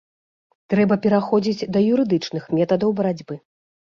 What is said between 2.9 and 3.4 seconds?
барацьбы.